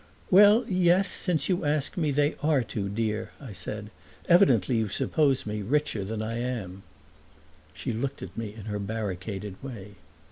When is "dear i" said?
2.89-3.51